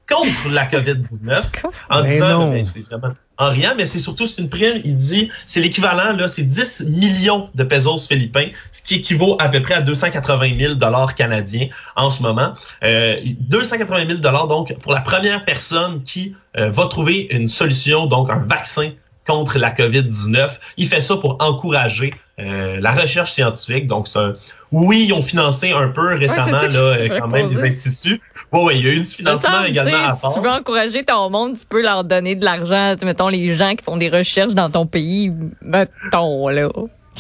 contre 0.10 0.50
la 0.50 0.66
COVID-19 0.66 1.44
en 1.90 2.02
Mais 2.04 2.10
disant, 2.10 2.54
non. 2.54 2.64
c'est 2.66 2.82
vraiment 2.82 3.14
en 3.38 3.50
rien, 3.50 3.74
mais 3.76 3.86
c'est 3.86 4.00
surtout 4.00 4.28
c'est 4.28 4.40
une 4.40 4.50
prime. 4.50 4.82
Il 4.84 4.96
dit, 4.96 5.32
c'est 5.48 5.62
l'équivalent 5.62 6.16
là, 6.16 6.28
c'est 6.28 6.44
10 6.44 6.90
millions 6.90 7.50
de 7.56 7.64
pesos 7.64 8.08
philippins, 8.08 8.50
ce 8.72 8.84
qui 8.84 8.96
équivaut 8.96 9.36
à 9.40 9.50
peu 9.50 9.62
près 9.62 9.74
à 9.74 9.82
280 9.82 10.60
000 10.60 10.74
dollars 10.76 11.16
canadiens 11.16 11.68
en 11.96 12.10
ce 12.12 12.22
moment. 12.22 12.54
Euh, 12.84 13.20
280 13.40 14.08
000 14.08 14.20
dollars 14.20 14.48
donc 14.48 14.78
pour 14.80 14.94
la 14.94 15.02
première 15.02 15.44
personne 15.44 16.04
qui 16.04 16.36
euh, 16.58 16.70
va 16.70 16.86
trouver 16.86 17.28
une 17.32 17.48
solution, 17.48 18.06
donc 18.06 18.30
un 18.30 18.40
vaccin 18.40 18.92
contre 19.28 19.58
la 19.60 19.72
COVID-19. 19.72 20.60
Il 20.78 20.88
fait 20.88 21.02
ça 21.02 21.18
pour 21.18 21.38
encourager 21.40 22.14
euh, 22.40 22.80
la 22.80 22.92
recherche 22.92 23.32
scientifique. 23.32 23.88
Donc, 23.88 24.08
c'est 24.08 24.20
un... 24.20 24.36
oui, 24.72 25.06
ils 25.08 25.14
ont 25.14 25.22
financé 25.22 25.72
un 25.72 25.90
peu 25.90 26.16
récemment 26.16 26.62
là, 26.62 27.20
quand 27.20 27.28
même 27.28 27.50
des 27.50 27.62
instituts. 27.64 28.22
Oui, 28.52 28.62
oui, 28.66 28.74
il 28.80 28.86
y 28.86 28.90
a 28.90 28.92
eu 28.94 28.96
du 28.96 29.02
Me 29.02 29.06
financement 29.06 29.52
semble, 29.52 29.68
également 29.68 29.98
à 30.10 30.16
Si 30.16 30.22
part. 30.22 30.34
tu 30.34 30.40
veux 30.42 30.50
encourager 30.50 31.04
ton 31.04 31.30
monde, 31.30 31.58
tu 31.58 31.66
peux 31.66 31.82
leur 31.82 32.04
donner 32.04 32.36
de 32.36 32.44
l'argent. 32.44 32.96
Mettons 33.04 33.30
les 33.30 33.56
gens 33.56 33.76
qui 33.76 33.84
font 33.84 33.98
des 33.98 34.10
recherches 34.10 34.54
dans 34.54 34.70
ton 34.70 34.86
pays. 34.86 35.32
Mettons, 35.62 36.50
là. 36.50 36.70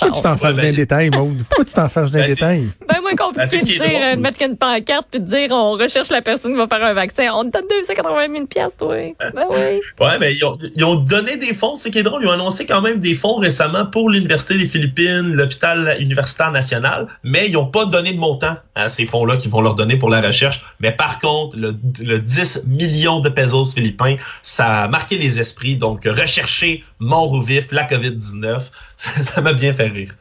Pourquoi 0.01 0.17
tu 0.17 0.23
t'en 0.23 0.37
fâches 0.37 0.55
ben, 0.55 0.71
d'un 0.71 0.77
détail, 0.77 1.09
Maude? 1.11 1.43
Pourquoi 1.47 1.65
tu 1.65 1.73
t'en 1.73 1.89
fâches 1.89 2.11
d'un 2.11 2.19
Ben, 2.19 2.27
détail? 2.27 2.67
Ben, 2.87 3.01
moins 3.01 3.11
Ben, 3.11 3.17
compliqué 3.17 3.57
ce 3.59 3.65
de 3.65 3.71
dire, 3.71 3.81
euh, 3.83 4.15
de 4.15 4.21
mettre 4.21 4.41
une 4.41 4.57
pancarte 4.57 5.07
puis 5.11 5.19
de 5.19 5.25
dire 5.25 5.51
on 5.51 5.71
recherche 5.73 6.09
la 6.09 6.21
personne 6.21 6.53
qui 6.53 6.57
va 6.57 6.67
faire 6.67 6.83
un 6.83 6.93
vaccin. 6.93 7.31
On 7.33 7.43
te 7.43 7.51
donne 7.51 7.65
280 7.69 8.27
000 8.33 8.45
piastres, 8.47 8.77
toi. 8.77 8.95
Ben 9.19 9.45
oui. 9.49 9.79
Ouais, 9.99 10.19
ben, 10.19 10.35
ils 10.35 10.43
ont, 10.43 10.57
ils 10.75 10.83
ont 10.83 10.95
donné 10.95 11.37
des 11.37 11.53
fonds, 11.53 11.75
c'est 11.75 11.91
qui 11.91 11.99
est 11.99 12.03
drôle. 12.03 12.23
Ils 12.23 12.27
ont 12.27 12.31
annoncé 12.31 12.65
quand 12.65 12.81
même 12.81 12.99
des 12.99 13.13
fonds 13.13 13.35
récemment 13.35 13.85
pour 13.85 14.09
l'Université 14.09 14.57
des 14.57 14.67
Philippines, 14.67 15.33
l'hôpital 15.33 15.95
universitaire 15.99 16.51
national, 16.51 17.07
mais 17.23 17.47
ils 17.47 17.53
n'ont 17.53 17.67
pas 17.67 17.85
donné 17.85 18.13
de 18.13 18.19
montant 18.19 18.55
à 18.75 18.89
ces 18.89 19.05
fonds-là 19.05 19.37
qu'ils 19.37 19.51
vont 19.51 19.61
leur 19.61 19.75
donner 19.75 19.97
pour 19.97 20.09
la 20.09 20.21
recherche. 20.21 20.63
Mais 20.79 20.91
par 20.91 21.19
contre, 21.19 21.55
le, 21.57 21.75
le 22.01 22.19
10 22.19 22.67
millions 22.67 23.19
de 23.19 23.29
pesos 23.29 23.73
philippins, 23.73 24.15
ça 24.41 24.83
a 24.83 24.87
marqué 24.87 25.17
les 25.17 25.39
esprits. 25.39 25.75
Donc, 25.75 26.05
rechercher 26.05 26.83
mort 26.99 27.31
ou 27.31 27.41
vif, 27.41 27.71
la 27.71 27.83
COVID-19, 27.83 28.69
ça 29.13 29.21
ça 29.23 29.41
m'a 29.41 29.53
bien 29.53 29.73
fait 29.73 29.87
rire. 29.87 30.13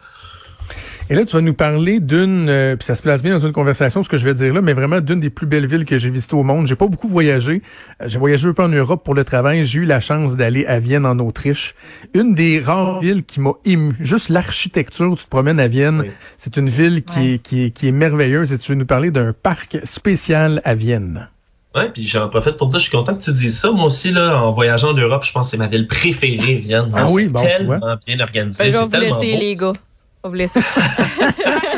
Et 1.13 1.17
là, 1.17 1.25
tu 1.25 1.35
vas 1.35 1.43
nous 1.43 1.55
parler 1.55 1.99
d'une, 1.99 2.49
euh, 2.49 2.77
puis 2.77 2.85
ça 2.87 2.95
se 2.95 3.03
place 3.03 3.21
bien 3.21 3.33
dans 3.37 3.45
une 3.45 3.53
conversation, 3.53 4.05
ce 4.05 4.09
que 4.09 4.17
je 4.17 4.25
vais 4.25 4.33
dire 4.35 4.55
là, 4.55 4.63
mais 4.63 4.75
vraiment 4.75 5.01
d'une 5.01 5.19
des 5.19 5.29
plus 5.29 5.47
belles 5.49 5.67
villes 5.67 5.85
que 5.85 5.99
j'ai 5.99 6.09
visitées 6.09 6.37
au 6.37 6.45
monde. 6.45 6.69
J'ai 6.69 6.77
pas 6.77 6.87
beaucoup 6.87 7.09
voyagé. 7.09 7.63
Euh, 8.01 8.05
J'ai 8.07 8.21
voyagé 8.21 8.47
un 8.47 8.53
peu 8.53 8.63
en 8.63 8.69
Europe 8.69 9.03
pour 9.05 9.15
le 9.15 9.25
travail. 9.25 9.65
J'ai 9.65 9.81
eu 9.81 9.85
la 9.87 9.99
chance 9.99 10.37
d'aller 10.37 10.67
à 10.67 10.79
Vienne, 10.79 11.05
en 11.07 11.19
Autriche. 11.19 11.75
Une 12.15 12.35
des 12.35 12.61
rares 12.61 13.01
villes 13.01 13.25
qui 13.25 13.41
m'a 13.41 13.55
ému. 13.65 13.95
Juste 13.99 14.29
l'architecture, 14.29 15.17
tu 15.17 15.25
te 15.25 15.29
promènes 15.29 15.59
à 15.59 15.67
Vienne. 15.67 16.03
Oui. 16.03 16.11
C'est 16.39 16.57
une 16.57 16.69
ville 16.69 17.03
qui, 17.03 17.19
Ouais. 17.19 17.33
est, 17.35 17.39
qui, 17.43 17.65
est, 17.65 17.71
qui 17.73 17.89
est 17.89 17.93
merveilleuse 17.93 18.53
et 18.53 18.59
tu 18.59 18.71
veux 18.71 18.79
nous 18.79 18.87
parler 18.87 19.11
d'un 19.11 19.33
parc 19.33 19.79
spécial 19.83 20.63
à 20.65 20.77
Vienne. 20.77 21.29
Ouais, 21.75 21.89
puis 21.89 22.05
j'en 22.05 22.29
profite 22.29 22.57
pour 22.57 22.67
dire, 22.67 22.79
je 22.81 22.85
suis 22.85 22.91
content 22.97 23.15
que 23.15 23.23
tu 23.23 23.33
dises 23.33 23.61
ça. 23.61 23.71
Moi 23.71 23.85
aussi, 23.87 24.11
là, 24.11 24.43
en 24.43 24.51
voyageant 24.51 24.89
en 24.91 24.95
Europe, 24.95 25.23
je 25.25 25.31
pense 25.33 25.47
que 25.47 25.51
c'est 25.53 25.57
ma 25.57 25.69
ville 25.69 25.87
préférée, 25.87 26.57
Vienne. 26.57 26.91
Ah 26.95 27.07
C'est 27.07 27.15
oui, 27.15 27.29
bon, 27.29 27.41
tu 27.43 27.47
tellement 27.47 27.79
vois. 27.79 27.97
bien 28.05 28.19
organisé. 28.21 28.65
Ben, 28.65 28.71
je 28.73 28.77
vais 28.77 28.77
c'est 28.79 28.85
vous 28.85 28.91
tellement 28.91 29.21
laisser, 29.21 29.33
beau. 29.35 29.39
les 29.41 29.57
gars. 29.57 29.73
Je 29.73 30.29
vais 30.29 30.29
vous 30.29 30.35
laisser. 30.35 30.61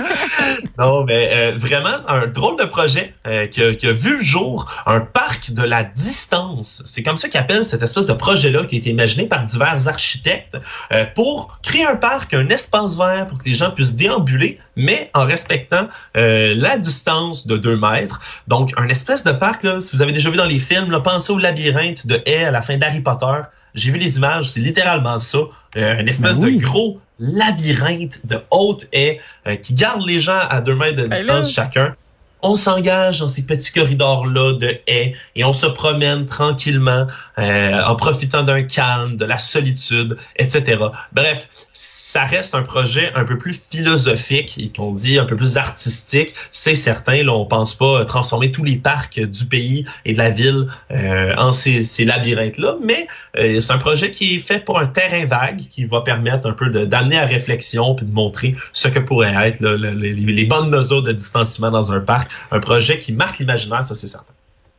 Non, 0.79 1.05
mais 1.05 1.31
euh, 1.33 1.53
vraiment, 1.57 1.95
un 2.09 2.27
drôle 2.27 2.59
de 2.59 2.65
projet 2.65 3.15
euh, 3.27 3.47
qui, 3.47 3.63
a, 3.63 3.93
vu 3.93 4.19
le 4.19 4.25
jour, 4.25 4.71
un 4.87 5.01
parc 5.01 5.53
de 5.53 5.63
la 5.63 5.85
distance. 5.85 6.83
C'est 6.87 7.03
comme 7.03 7.19
ça 7.19 7.29
qu'ils 7.29 7.41
appellent 7.41 7.65
cette 7.65 7.83
espèce 7.83 8.07
de 8.07 8.13
projet-là 8.13 8.65
qui 8.65 8.77
a 8.77 8.79
été 8.79 8.91
imaginé 8.91 9.27
par 9.27 9.45
divers 9.45 9.89
architectes 9.89 10.59
euh, 10.93 11.05
pour 11.15 11.59
créer 11.63 11.87
un 11.87 11.97
parc, 11.97 12.35
un 12.35 12.49
espace 12.49 12.97
vert 12.97 13.29
pour 13.29 13.39
que 13.39 13.45
les 13.45 13.55
gens 13.55 13.71
puissent 13.71 13.95
déambuler, 13.95 14.59
mais 14.77 15.11
en 15.15 15.25
respectant 15.25 15.89
euh, 16.17 16.55
la 16.57 16.79
distance 16.79 17.47
de 17.47 17.57
2 17.57 17.77
mètres. 17.77 18.21
Donc, 18.49 18.73
un 18.77 18.89
espèce 18.89 19.25
de 19.25 19.33
parc, 19.33 19.63
là, 19.63 19.81
si 19.81 19.95
vous 19.97 20.03
avez 20.03 20.13
déjà 20.13 20.31
vu 20.31 20.37
dans 20.37 20.47
les 20.47 20.59
films, 20.59 20.91
là, 20.91 21.01
pensez 21.01 21.33
au 21.33 21.39
labyrinthe 21.39 22.07
de 22.07 22.21
Haie 22.27 22.45
à 22.45 22.51
la 22.51 22.63
fin 22.63 22.77
d'Harry 22.77 23.01
Potter. 23.01 23.43
J'ai 23.75 23.91
vu 23.91 23.99
les 23.99 24.17
images, 24.17 24.51
c'est 24.51 24.61
littéralement 24.61 25.19
ça. 25.19 25.39
Euh, 25.77 25.99
une 25.99 26.09
espèce 26.09 26.39
Ben 26.39 26.47
oui. 26.47 26.59
de 26.59 26.63
gros 26.63 27.01
labyrinthe 27.19 28.27
de 28.27 28.39
haute 28.51 28.87
haie 28.93 29.21
euh, 29.47 29.57
qui 29.57 29.75
garde 29.75 30.07
les 30.07 30.21
gens 30.21 30.41
à 30.51 30.61
deux 30.61 30.75
mètres 30.75 30.97
de 30.97 31.07
Ben 31.07 31.17
distance 31.17 31.53
chacun. 31.53 31.95
On 32.43 32.57
s'engage 32.57 33.21
dans 33.21 33.29
ces 33.29 33.47
petits 33.47 33.73
corridors-là 33.73 34.55
de 34.55 34.77
haies 34.89 35.15
et 35.37 35.45
on 35.45 35.53
se 35.53 35.67
promène 35.67 36.27
tranquillement 36.27 37.07
euh, 37.39 37.83
en 37.85 37.97
profitant 37.97 38.43
d'un 38.43 38.63
calme, 38.63 39.17
de 39.17 39.25
la 39.25 39.39
solitude, 39.39 40.17
etc. 40.37 40.79
Bref, 41.13 41.49
ça 41.73 42.25
reste 42.25 42.55
un 42.55 42.63
projet 42.63 43.11
un 43.15 43.25
peu 43.25 43.39
plus 43.39 43.61
philosophique 43.71 44.59
et 44.59 44.69
qu'on 44.71 44.93
dit 44.93 45.19
un 45.19 45.25
peu 45.25 45.37
plus 45.37 45.57
artistique. 45.57 46.35
C'est 46.51 46.75
certain, 46.75 47.23
là, 47.23 47.33
on 47.33 47.47
pense 47.47 47.75
pas 47.75 48.05
transformer 48.05 48.51
tous 48.51 48.65
les 48.65 48.77
parcs 48.77 49.19
du 49.21 49.45
pays 49.47 49.87
et 50.05 50.13
de 50.13 50.19
la 50.19 50.31
ville 50.31 50.67
euh, 50.91 51.33
en 51.39 51.53
ces, 51.53 51.85
ces 51.85 52.05
labyrinthes-là, 52.05 52.77
mais 52.85 53.07
euh, 53.39 53.61
c'est 53.61 53.73
un 53.73 53.79
projet 53.79 54.11
qui 54.11 54.37
est 54.37 54.39
fait 54.39 54.65
pour 54.65 54.79
un 54.79 54.87
terrain 54.87 55.25
vague 55.27 55.63
qui 55.71 55.85
va 55.85 56.03
permettre 56.03 56.47
un 56.49 56.53
peu 56.53 56.69
d'amener 56.71 57.19
à 57.19 57.25
réflexion 57.27 57.95
puis 57.95 58.05
de 58.07 58.13
montrer 58.13 58.55
ce 58.73 58.89
que 58.89 58.99
pourrait 58.99 59.35
être 59.49 59.61
là, 59.61 59.77
le- 59.77 59.91
les, 59.93 60.13
les 60.13 60.45
bonnes 60.45 60.69
mesures 60.69 61.03
de 61.03 61.13
distanciement 61.13 61.71
dans 61.71 61.93
un 61.93 62.01
parc. 62.01 62.31
Un 62.51 62.61
projet 62.61 62.99
qui 62.99 63.13
marque 63.13 63.39
l'imaginaire, 63.39 63.85
ça 63.85 63.95
c'est 63.95 64.07
certain. 64.07 64.33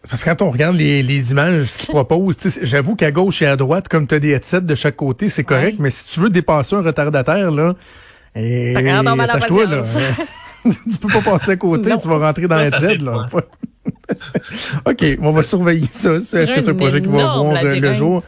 Parce 0.10 0.24
que 0.24 0.29
quand 0.29 0.41
on 0.41 0.51
regarde 0.51 0.75
les, 0.75 1.01
les 1.01 1.31
images 1.31 1.65
ce 1.65 1.77
qu'ils 1.77 1.89
proposent, 1.89 2.36
j'avoue 2.62 2.95
qu'à 2.95 3.12
gauche 3.12 3.41
et 3.41 3.45
à 3.48 3.55
droite, 3.55 3.88
comme 3.88 4.05
tu 4.05 4.15
as 4.15 4.19
des 4.19 4.31
headsets 4.31 4.62
de 4.62 4.75
chaque 4.75 4.98
côté, 4.98 5.29
c'est 5.29 5.43
correct, 5.43 5.77
Ouais. 5.77 5.83
mais 5.83 5.89
si 5.89 6.05
tu 6.05 6.19
veux 6.19 6.29
dépasser 6.29 6.75
un 6.75 6.81
retardataire, 6.81 7.51
là, 7.51 7.74
et, 8.36 8.75
attache-toi, 8.75 9.65
là. 9.65 9.81
tu 10.63 10.98
peux 11.00 11.07
pas 11.07 11.22
passer 11.31 11.51
à 11.51 11.55
côté, 11.55 11.89
Non. 11.89 11.98
tu 11.98 12.07
vas 12.07 12.17
rentrer 12.17 12.48
dans 12.48 12.57
la 12.57 12.72
Z, 12.72 13.01
là. 13.01 13.27
OK, 14.86 15.05
on 15.22 15.31
va 15.31 15.43
surveiller 15.43 15.88
ça. 15.91 16.13
Est-ce 16.15 16.31
que 16.53 16.62
c'est 16.62 16.69
un 16.69 16.74
projet 16.74 17.01
qui 17.01 17.07
va 17.07 17.38
voir 17.38 17.63
euh, 17.63 17.79
le 17.79 17.93
jour? 17.93 18.24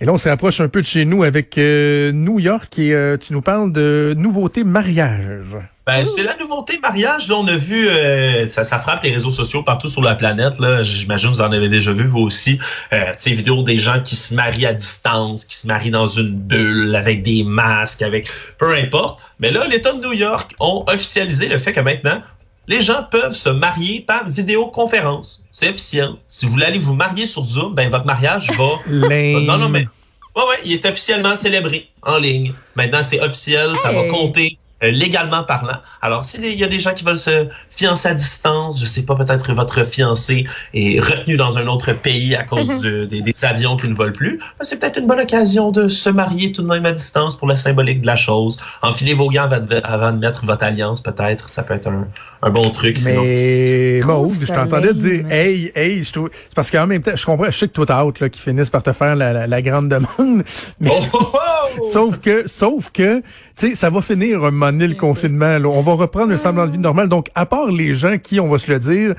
Et 0.00 0.04
là, 0.04 0.12
on 0.12 0.18
se 0.18 0.28
rapproche 0.28 0.60
un 0.60 0.68
peu 0.68 0.82
de 0.82 0.86
chez 0.86 1.04
nous 1.06 1.22
avec 1.22 1.56
euh, 1.56 2.12
New 2.12 2.38
York 2.38 2.78
et 2.78 2.92
euh, 2.94 3.16
tu 3.16 3.32
nous 3.32 3.40
parles 3.40 3.72
de 3.72 4.14
nouveautés 4.16 4.62
mariage. 4.64 5.56
Ben, 5.86 6.04
c'est 6.04 6.24
la 6.24 6.36
nouveauté 6.36 6.80
mariage. 6.80 7.28
Là, 7.28 7.36
on 7.36 7.46
a 7.46 7.54
vu, 7.54 7.88
euh, 7.88 8.44
ça, 8.46 8.64
ça 8.64 8.80
frappe 8.80 9.04
les 9.04 9.12
réseaux 9.12 9.30
sociaux 9.30 9.62
partout 9.62 9.88
sur 9.88 10.02
la 10.02 10.16
planète. 10.16 10.58
Là, 10.58 10.82
j'imagine 10.82 11.30
que 11.30 11.36
vous 11.36 11.42
en 11.42 11.52
avez 11.52 11.68
déjà 11.68 11.92
vu 11.92 12.08
vous 12.08 12.22
aussi. 12.22 12.58
Euh, 12.92 13.12
ces 13.16 13.30
vidéos 13.30 13.62
des 13.62 13.78
gens 13.78 14.02
qui 14.02 14.16
se 14.16 14.34
marient 14.34 14.66
à 14.66 14.72
distance, 14.72 15.44
qui 15.44 15.56
se 15.56 15.68
marient 15.68 15.92
dans 15.92 16.08
une 16.08 16.32
bulle 16.32 16.96
avec 16.96 17.22
des 17.22 17.44
masques, 17.44 18.02
avec 18.02 18.28
peu 18.58 18.74
importe. 18.74 19.20
Mais 19.38 19.52
là, 19.52 19.64
l'État 19.68 19.92
de 19.92 20.00
New 20.00 20.12
York 20.12 20.56
ont 20.58 20.82
officialisé 20.88 21.46
le 21.46 21.56
fait 21.56 21.72
que 21.72 21.80
maintenant, 21.80 22.20
les 22.66 22.80
gens 22.80 23.04
peuvent 23.08 23.36
se 23.36 23.48
marier 23.48 24.00
par 24.00 24.28
vidéoconférence. 24.28 25.44
C'est 25.52 25.68
officiel. 25.68 26.14
Si 26.28 26.46
vous 26.46 26.52
voulez 26.52 26.66
aller 26.66 26.78
vous 26.78 26.96
marier 26.96 27.26
sur 27.26 27.44
Zoom, 27.44 27.76
ben 27.76 27.88
votre 27.90 28.06
mariage 28.06 28.50
va 28.58 28.70
non, 28.90 29.56
non, 29.56 29.68
mais. 29.68 29.86
Ouais, 30.34 30.42
ouais, 30.48 30.60
il 30.64 30.72
est 30.72 30.84
officiellement 30.84 31.36
célébré 31.36 31.88
en 32.02 32.18
ligne. 32.18 32.52
Maintenant, 32.74 33.04
c'est 33.04 33.20
officiel, 33.20 33.76
ça 33.76 33.92
va 33.92 34.08
compter 34.08 34.58
euh, 34.82 34.90
légalement 34.90 35.42
parlant. 35.42 35.78
Alors, 36.02 36.22
s'il 36.24 36.44
y 36.44 36.62
a 36.64 36.68
des 36.68 36.80
gens 36.80 36.92
qui 36.92 37.02
veulent 37.04 37.16
se 37.16 37.46
fiancer 37.70 38.08
à 38.08 38.14
distance, 38.14 38.78
je 38.80 38.84
sais 38.86 39.04
pas, 39.04 39.14
peut-être 39.14 39.52
votre 39.54 39.84
fiancé 39.84 40.46
est 40.74 41.00
retenu 41.00 41.36
dans 41.38 41.56
un 41.56 41.66
autre 41.66 41.92
pays 41.94 42.34
à 42.34 42.42
cause 42.44 42.82
du- 42.82 43.06
des, 43.06 43.22
des 43.22 43.44
avions 43.44 43.76
qui 43.78 43.88
ne 43.88 43.94
volent 43.94 44.12
plus, 44.12 44.38
ben, 44.38 44.44
c'est 44.62 44.78
peut-être 44.78 44.98
une 44.98 45.06
bonne 45.06 45.20
occasion 45.20 45.70
de 45.70 45.88
se 45.88 46.10
marier 46.10 46.52
tout 46.52 46.62
de 46.62 46.68
même 46.68 46.84
à 46.84 46.92
distance 46.92 47.36
pour 47.38 47.48
la 47.48 47.56
symbolique 47.56 48.02
de 48.02 48.06
la 48.06 48.16
chose. 48.16 48.58
Enfilez 48.82 49.14
vos 49.14 49.30
gants 49.30 49.48
avant 49.84 50.12
de, 50.12 50.18
mettre 50.18 50.44
votre 50.44 50.64
alliance, 50.64 51.00
peut-être. 51.02 51.48
Ça 51.48 51.62
peut 51.62 51.74
être 51.74 51.88
un, 51.88 52.06
un 52.42 52.50
bon 52.50 52.70
truc. 52.70 52.98
Sinon. 52.98 53.22
Mais 53.22 53.98
Je 54.00 54.04
bon, 54.04 54.32
je 54.34 54.46
t'entendais 54.46 54.92
dire 54.92 55.24
hey, 55.32 55.72
hey, 55.74 56.04
je 56.04 56.12
trouve. 56.12 56.30
C'est 56.32 56.54
parce 56.54 56.70
qu'en 56.70 56.86
même 56.86 57.00
temps, 57.00 57.12
je 57.16 57.24
comprends, 57.24 57.46
je 57.50 57.58
sais 57.58 57.68
que 57.68 57.72
toi 57.72 57.86
t'as 57.86 58.00
hâte 58.06 58.20
là, 58.20 58.28
qu'ils 58.28 58.42
finissent 58.42 58.68
par 58.70 58.82
te 58.82 58.92
faire 58.92 59.16
la, 59.16 59.32
la, 59.32 59.46
la 59.46 59.62
grande 59.62 59.88
demande. 59.88 60.42
Mais 60.80 60.90
Oh, 60.92 61.02
oh, 61.14 61.32
oh! 61.34 61.82
sauf 61.92 62.18
que, 62.18 62.46
sauf 62.46 62.90
que, 62.92 63.18
tu 63.20 63.22
sais, 63.68 63.74
ça 63.74 63.88
va 63.90 64.02
finir 64.02 64.44
un 64.44 64.50
moment 64.50 64.65
donné 64.72 64.86
le 64.88 64.94
confinement. 64.94 65.58
Là. 65.58 65.68
On 65.68 65.82
va 65.82 65.92
reprendre 65.94 66.28
le 66.28 66.36
semblant 66.36 66.66
de 66.66 66.72
vie 66.72 66.78
normal. 66.78 67.08
Donc, 67.08 67.28
à 67.34 67.46
part 67.46 67.66
les 67.68 67.94
gens 67.94 68.18
qui, 68.18 68.40
on 68.40 68.48
va 68.48 68.58
se 68.58 68.70
le 68.70 68.78
dire, 68.78 69.14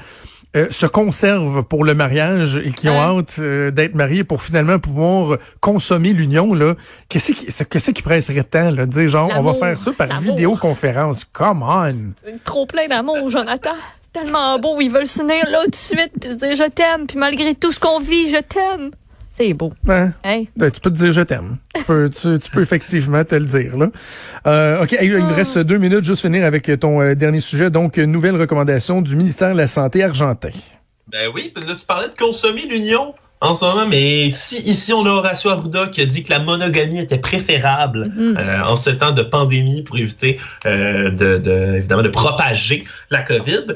euh, 0.56 0.68
se 0.72 0.86
conservent 0.86 1.62
pour 1.64 1.84
le 1.84 1.94
mariage 1.94 2.60
et 2.64 2.72
qui 2.72 2.88
ont 2.90 2.94
Ouais. 2.94 3.20
hâte 3.20 3.36
euh, 3.40 3.70
d'être 3.70 3.96
mariés 3.96 4.24
pour 4.24 4.42
finalement 4.42 4.80
pouvoir 4.80 5.38
consommer 5.60 6.14
l'union, 6.14 6.54
là, 6.54 6.76
qu'est-ce 7.10 7.34
qui, 7.34 7.46
qu'est-ce 7.70 7.92
qui 7.92 8.02
presserait 8.02 8.44
tant, 8.44 8.72
là, 8.72 8.86
de 8.86 8.92
dire 8.92 9.10
genre, 9.10 9.30
on 9.36 9.42
va 9.42 9.54
faire 9.54 9.78
ça 9.78 9.92
par 9.92 10.20
vidéoconférence. 10.20 11.26
Come 11.26 11.64
on! 11.64 12.14
Trop 12.46 12.66
plein 12.66 12.88
d'amour, 12.88 13.30
Jonathan. 13.30 13.72
C'est 14.02 14.22
tellement 14.24 14.58
beau. 14.58 14.80
Ils 14.80 14.90
veulent 14.90 15.06
s'unir 15.06 15.48
là 15.50 15.64
tout 15.66 15.72
de 15.72 15.76
suite 15.76 16.12
puis 16.20 16.36
dire 16.36 16.56
je 16.56 16.70
t'aime. 16.70 17.08
Puis 17.08 17.18
malgré 17.18 17.54
tout 17.54 17.72
ce 17.74 17.80
qu'on 17.80 18.00
vit, 18.00 18.30
je 18.34 18.40
t'aime. 18.42 18.92
C'est 19.38 19.54
beau. 19.54 19.72
Hein? 19.88 20.12
Hey. 20.24 20.50
Ben, 20.56 20.72
tu 20.72 20.80
peux 20.82 20.90
te 20.90 20.96
dire 20.96 21.12
je 21.14 21.22
t'aime. 21.22 21.58
Tu 21.76 21.84
peux, 21.84 22.10
tu, 22.10 22.40
tu 22.40 22.50
peux 22.50 22.62
effectivement 22.62 23.24
te 23.24 23.36
le 23.36 23.46
dire. 23.46 23.78
Là. 23.78 23.88
Euh, 24.48 24.84
OK, 24.84 24.98
il 25.02 25.16
nous 25.18 25.34
reste 25.36 25.60
deux 25.60 25.78
minutes. 25.78 26.04
Juste 26.04 26.22
finir 26.24 26.44
avec 26.46 26.72
ton 26.80 27.02
euh, 27.02 27.14
dernier 27.14 27.40
sujet. 27.40 27.70
Donc, 27.70 27.98
nouvelle 27.98 28.36
recommandation 28.36 29.02
du 29.02 29.16
ministère 29.16 29.52
de 29.54 29.58
la 29.58 29.68
Santé 29.68 30.04
argentin. 30.04 30.50
Ben 31.12 31.30
oui, 31.34 31.52
puis 31.56 31.64
là, 31.66 31.76
tu 31.76 31.86
parlais 31.86 32.10
de 32.10 32.16
consommer 32.16 32.64
l'union 32.70 33.14
en 33.40 33.54
ce 33.54 33.64
moment, 33.64 33.86
mais 33.88 34.32
si 34.32 34.60
ici 34.62 34.92
on 34.94 35.06
a 35.06 35.10
Horacio 35.10 35.52
Arruda 35.52 35.88
qui 35.90 36.02
a 36.02 36.06
dit 36.06 36.24
que 36.24 36.32
la 36.32 36.40
monogamie 36.40 36.98
était 37.00 37.20
préférable 37.20 38.12
euh, 38.18 38.62
en 38.64 38.76
ce 38.76 38.90
temps 38.90 39.12
de 39.12 39.22
pandémie 39.22 39.84
pour 39.84 39.96
éviter 40.00 40.40
euh, 40.66 41.12
de, 41.12 41.38
de- 41.38 41.76
évidemment 41.76 42.02
de 42.02 42.10
propager 42.10 42.84
la 43.12 43.22
COVID, 43.22 43.76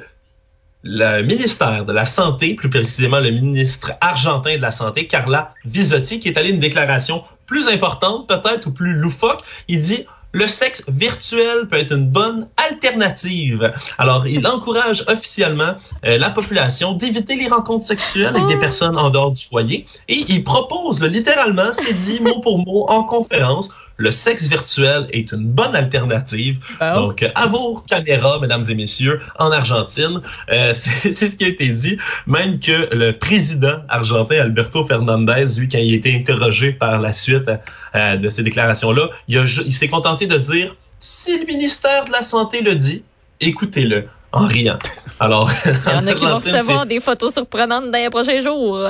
le 0.83 1.21
ministère 1.21 1.85
de 1.85 1.93
la 1.93 2.05
Santé, 2.05 2.55
plus 2.55 2.69
précisément 2.69 3.19
le 3.19 3.31
ministre 3.31 3.91
argentin 4.01 4.55
de 4.55 4.61
la 4.61 4.71
Santé, 4.71 5.07
Carla 5.07 5.53
Visotti, 5.65 6.19
qui 6.19 6.27
est 6.27 6.37
allé 6.37 6.49
une 6.49 6.59
déclaration 6.59 7.23
plus 7.45 7.67
importante 7.67 8.27
peut-être 8.27 8.67
ou 8.67 8.71
plus 8.71 8.93
loufoque, 8.93 9.41
il 9.67 9.79
dit 9.79 10.05
le 10.33 10.47
sexe 10.47 10.83
virtuel 10.87 11.67
peut 11.69 11.77
être 11.77 11.91
une 11.91 12.07
bonne 12.07 12.47
alternative. 12.55 13.73
Alors, 13.97 14.27
il 14.27 14.47
encourage 14.55 15.03
officiellement 15.07 15.75
euh, 16.05 16.17
la 16.17 16.29
population 16.29 16.93
d'éviter 16.93 17.35
les 17.35 17.47
rencontres 17.47 17.83
sexuelles 17.83 18.35
avec 18.35 18.47
des 18.47 18.57
personnes 18.57 18.97
en 18.97 19.09
dehors 19.09 19.31
du 19.31 19.43
foyer. 19.43 19.85
Et 20.07 20.23
il 20.29 20.43
propose, 20.43 21.01
là, 21.01 21.07
littéralement, 21.07 21.73
c'est 21.73 21.93
dit 21.93 22.21
mot 22.21 22.39
pour 22.39 22.59
mot 22.59 22.85
en 22.87 23.03
conférence, 23.03 23.69
le 23.97 24.11
sexe 24.11 24.47
virtuel 24.47 25.07
est 25.11 25.31
une 25.31 25.45
bonne 25.45 25.75
alternative. 25.75 26.59
Bon. 26.79 27.07
Donc, 27.07 27.23
euh, 27.23 27.29
à 27.35 27.47
vos 27.47 27.83
caméras, 27.87 28.39
mesdames 28.39 28.63
et 28.69 28.75
messieurs, 28.75 29.19
en 29.39 29.51
Argentine, 29.51 30.21
euh, 30.51 30.73
c'est 30.75 31.11
ce 31.11 31.35
qui 31.35 31.45
a 31.45 31.47
été 31.47 31.69
dit. 31.69 31.97
Même 32.27 32.59
que 32.59 32.93
le 32.95 33.11
président 33.11 33.79
argentin, 33.89 34.41
Alberto 34.41 34.85
Fernandez, 34.85 35.45
lui, 35.57 35.69
quand 35.69 35.77
il 35.77 35.93
a 35.93 35.97
été 35.97 36.15
interrogé 36.15 36.73
par 36.73 36.99
la 36.99 37.13
suite 37.13 37.49
euh, 37.95 38.17
de 38.17 38.29
ces 38.29 38.43
déclarations-là, 38.43 39.09
il 39.27 39.73
s'est 39.73 39.87
contenté 39.87 40.27
de 40.27 40.37
dire 40.37 40.75
si 40.99 41.37
le 41.39 41.45
ministère 41.45 42.05
de 42.05 42.11
la 42.11 42.21
Santé 42.21 42.61
le 42.61 42.75
dit, 42.75 43.03
écoutez-le 43.39 44.05
en 44.33 44.45
riant. 44.45 44.79
Alors, 45.19 45.51
Il 45.65 45.91
y 45.91 45.95
en 45.95 46.07
a 46.07 46.13
qui 46.13 46.25
vont 46.25 46.35
recevoir 46.35 46.85
des 46.85 46.99
photos 46.99 47.33
surprenantes 47.33 47.91
dans 47.91 47.97
les 47.97 48.09
prochains 48.09 48.41
jours. 48.41 48.87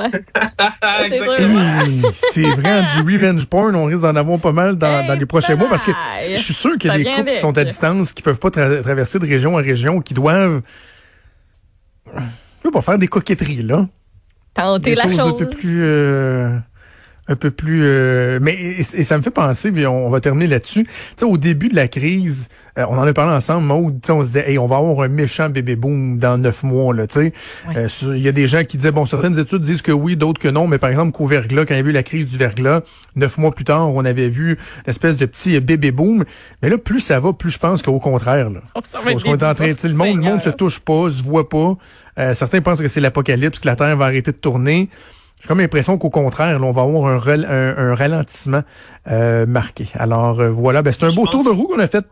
c'est- 2.12 2.42
vrai, 2.50 2.84
du 2.94 3.00
revenge 3.16 3.44
porn, 3.46 3.74
on 3.76 3.84
risque 3.86 4.00
d'en 4.02 4.16
avoir 4.16 4.38
pas 4.38 4.52
mal 4.52 4.76
dans, 4.76 5.00
Hey, 5.00 5.06
dans 5.08 5.14
les 5.14 5.26
prochains 5.26 5.56
mois 5.56 5.68
parce 5.68 5.84
que 5.84 5.92
je 6.22 6.36
suis 6.36 6.54
sûr 6.54 6.76
qu'il 6.78 6.90
y 6.90 6.94
a 6.94 6.98
des 6.98 7.04
couples 7.04 7.30
qui 7.32 7.36
sont 7.36 7.56
à 7.58 7.64
distance, 7.64 8.12
qui 8.12 8.22
peuvent 8.22 8.38
pas 8.38 8.48
tra- 8.48 8.82
traverser 8.82 9.18
de 9.18 9.26
région 9.26 9.54
en 9.54 9.58
région, 9.58 10.00
qui 10.00 10.14
doivent 10.14 10.62
pas 12.72 12.80
faire 12.82 12.98
des 12.98 13.08
coquetteries, 13.08 13.62
là. 13.62 13.86
Tenter 14.54 14.90
des 14.90 14.96
la 14.96 15.08
chose. 15.08 15.20
un 15.20 15.32
peu 15.32 15.48
plus 15.48 15.80
euh, 15.82 16.56
un 17.32 17.36
peu 17.36 17.50
plus 17.50 17.82
euh, 17.84 18.38
mais 18.40 18.54
et, 18.54 18.80
et 18.80 19.04
ça 19.04 19.16
me 19.16 19.22
fait 19.22 19.30
penser 19.30 19.72
puis 19.72 19.86
on, 19.86 20.06
on 20.06 20.10
va 20.10 20.20
terminer 20.20 20.46
là-dessus. 20.46 20.84
Tu 20.84 20.90
sais 21.16 21.24
au 21.24 21.38
début 21.38 21.68
de 21.68 21.76
la 21.76 21.88
crise, 21.88 22.48
euh, 22.78 22.84
on 22.88 22.98
en 22.98 23.02
a 23.02 23.12
parlé 23.12 23.34
ensemble, 23.34 23.66
Maud, 23.66 24.00
tu 24.00 24.06
sais, 24.06 24.12
on 24.12 24.22
se 24.22 24.28
disait 24.28 24.50
hey, 24.50 24.58
on 24.58 24.66
va 24.66 24.76
avoir 24.76 25.00
un 25.00 25.08
méchant 25.08 25.50
bébé 25.50 25.76
boom 25.76 26.18
dans 26.18 26.38
neuf 26.38 26.62
mois 26.62 26.94
là, 26.94 27.06
tu 27.06 27.14
sais. 27.14 27.32
Ouais. 27.68 27.76
Euh, 27.76 27.88
il 28.16 28.22
y 28.22 28.28
a 28.28 28.32
des 28.32 28.46
gens 28.46 28.64
qui 28.64 28.76
disaient 28.76 28.92
bon 28.92 29.06
certaines 29.06 29.38
études 29.38 29.62
disent 29.62 29.82
que 29.82 29.92
oui, 29.92 30.16
d'autres 30.16 30.40
que 30.40 30.48
non, 30.48 30.66
mais 30.66 30.78
par 30.78 30.90
exemple 30.90 31.12
qu'au 31.12 31.26
verglas 31.26 31.64
quand 31.64 31.74
il 31.74 31.80
y 31.80 31.84
a 31.84 31.88
eu 31.88 31.92
la 31.92 32.02
crise 32.02 32.26
du 32.26 32.36
verglas, 32.36 32.82
neuf 33.16 33.38
mois 33.38 33.52
plus 33.52 33.64
tard, 33.64 33.90
on 33.90 34.04
avait 34.04 34.28
vu 34.28 34.52
une 34.52 34.90
espèce 34.90 35.16
de 35.16 35.26
petit 35.26 35.58
bébé 35.60 35.90
boom, 35.90 36.24
mais 36.62 36.68
là 36.68 36.78
plus 36.78 37.00
ça 37.00 37.18
va, 37.20 37.32
plus 37.32 37.50
je 37.50 37.58
pense 37.58 37.82
qu'au 37.82 37.98
contraire 37.98 38.50
là. 38.50 38.60
Oh, 38.74 38.80
ça 38.84 39.00
va 39.00 39.12
être 39.12 39.26
est 39.26 39.42
en 39.42 39.54
train, 39.54 39.66
le 39.66 39.94
monde, 39.94 40.16
le 40.16 40.22
monde 40.22 40.42
se 40.42 40.50
touche 40.50 40.80
pas, 40.80 41.10
se 41.10 41.22
voit 41.22 41.48
pas. 41.48 41.76
Euh, 42.18 42.34
certains 42.34 42.60
pensent 42.60 42.80
que 42.80 42.88
c'est 42.88 43.00
l'apocalypse, 43.00 43.58
que 43.58 43.66
la 43.66 43.76
Terre 43.76 43.96
va 43.96 44.04
arrêter 44.06 44.32
de 44.32 44.36
tourner. 44.36 44.88
J'ai 45.42 45.48
comme 45.48 45.58
l'impression 45.58 45.98
qu'au 45.98 46.08
contraire, 46.10 46.58
là, 46.58 46.64
on 46.64 46.70
va 46.70 46.82
avoir 46.82 47.06
un, 47.12 47.18
rel- 47.18 47.44
un, 47.46 47.76
un 47.90 47.94
ralentissement 47.96 48.62
euh, 49.10 49.44
marqué. 49.44 49.86
Alors 49.94 50.38
euh, 50.40 50.48
voilà, 50.50 50.82
ben, 50.82 50.92
c'est 50.92 51.04
un 51.04 51.08
Je 51.10 51.16
beau 51.16 51.24
pense- 51.24 51.32
tour 51.32 51.44
de 51.44 51.50
roue 51.50 51.66
qu'on 51.66 51.80
a 51.80 51.88
fait. 51.88 52.04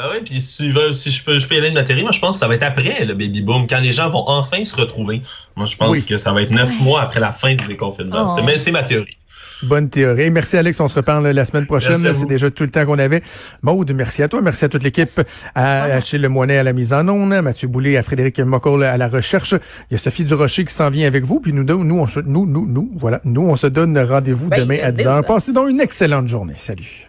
Ah 0.00 0.10
oui, 0.12 0.18
puis 0.24 0.40
si, 0.40 0.58
tu 0.64 0.70
veux, 0.72 0.92
si 0.92 1.10
je 1.10 1.24
peux, 1.24 1.40
je 1.40 1.48
peux 1.48 1.56
y 1.56 1.58
aller 1.58 1.70
de 1.70 1.74
ma 1.74 1.82
théorie, 1.82 2.02
moi 2.04 2.12
je 2.12 2.20
pense 2.20 2.36
que 2.36 2.40
ça 2.40 2.46
va 2.46 2.54
être 2.54 2.62
après 2.62 3.04
le 3.04 3.14
baby 3.14 3.40
boom, 3.42 3.66
quand 3.66 3.80
les 3.80 3.90
gens 3.90 4.08
vont 4.10 4.22
enfin 4.28 4.64
se 4.64 4.76
retrouver. 4.76 5.22
Moi 5.56 5.66
je 5.66 5.76
pense 5.76 5.90
Oui. 5.90 6.06
que 6.06 6.16
ça 6.16 6.32
va 6.32 6.42
être 6.42 6.52
neuf 6.52 6.78
mois 6.80 7.00
après 7.02 7.18
la 7.18 7.32
fin 7.32 7.54
du 7.54 7.66
déconfinement. 7.66 8.26
Oh. 8.28 8.42
C'est 8.56 8.70
ma 8.70 8.84
théorie. 8.84 9.17
Bonne 9.62 9.88
théorie. 9.88 10.30
Merci 10.30 10.56
Alex, 10.56 10.78
on 10.80 10.88
se 10.88 10.94
reparle 10.94 11.26
la 11.28 11.44
semaine 11.44 11.66
prochaine. 11.66 11.96
C'est 11.96 12.26
déjà 12.26 12.50
tout 12.50 12.64
le 12.64 12.70
temps 12.70 12.86
qu'on 12.86 12.98
avait. 12.98 13.22
Maude, 13.62 13.92
merci 13.92 14.22
à 14.22 14.28
toi, 14.28 14.40
merci 14.40 14.64
à 14.64 14.68
toute 14.68 14.82
l'équipe, 14.82 15.20
à 15.54 15.84
Achille 15.84 16.20
Lemoinet 16.20 16.58
à 16.58 16.62
la 16.62 16.72
mise 16.72 16.92
en 16.92 17.08
onde, 17.08 17.32
à 17.32 17.42
Mathieu 17.42 17.68
Boulay, 17.68 17.96
à 17.96 18.02
Frédéric 18.02 18.38
Mocoll 18.40 18.84
à 18.84 18.96
la 18.96 19.08
recherche. 19.08 19.54
Il 19.90 19.92
y 19.92 19.94
a 19.94 19.98
Sophie 19.98 20.24
Durocher 20.24 20.64
qui 20.64 20.72
s'en 20.72 20.90
vient 20.90 21.06
avec 21.06 21.24
vous, 21.24 21.40
puis 21.40 21.52
nous, 21.52 21.64
deux, 21.64 21.76
nous, 21.76 21.98
on 21.98 22.06
se, 22.06 22.20
nous, 22.20 22.46
nous, 22.46 22.66
nous, 22.66 22.90
voilà, 22.96 23.20
nous, 23.24 23.42
on 23.42 23.56
se 23.56 23.66
donne 23.66 23.98
rendez-vous 23.98 24.48
Bye, 24.48 24.60
demain 24.60 24.78
à 24.82 24.92
bisous. 24.92 25.08
10h. 25.08 25.26
Passez 25.26 25.52
donc 25.52 25.70
une 25.70 25.80
excellente 25.80 26.28
journée. 26.28 26.54
Salut. 26.56 27.08